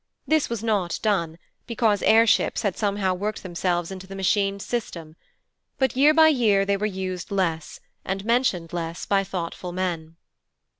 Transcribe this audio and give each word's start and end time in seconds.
This 0.27 0.49
was 0.49 0.63
not 0.63 0.97
done, 1.03 1.37
because 1.67 2.01
air 2.01 2.25
ships 2.25 2.63
had 2.63 2.75
somehow 2.75 3.13
worked 3.13 3.43
themselves 3.43 3.91
into 3.91 4.07
the 4.07 4.15
Machine's 4.15 4.65
system. 4.65 5.15
But 5.77 5.95
year 5.95 6.11
by 6.11 6.29
year 6.29 6.65
they 6.65 6.75
were 6.75 6.87
used 6.87 7.29
less, 7.29 7.79
and 8.03 8.25
mentioned 8.25 8.73
less 8.73 9.05
by 9.05 9.23
thoughtful 9.23 9.71
men. 9.71 10.15